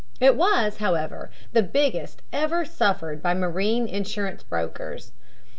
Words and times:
It 0.19 0.35
was, 0.35 0.77
however, 0.77 1.29
the 1.53 1.61
biggest 1.61 2.23
ever 2.33 2.65
suffered 2.65 3.21
by 3.21 3.35
marine 3.35 3.87
insurance 3.87 4.41
brokers. 4.41 5.11